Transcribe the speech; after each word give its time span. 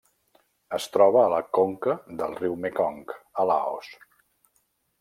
Es 0.77 0.87
troba 0.95 1.19
a 1.23 1.27
la 1.33 1.41
conca 1.57 1.95
del 2.23 2.35
riu 2.41 2.57
Mekong 2.65 3.05
a 3.45 3.49
Laos. 3.51 3.95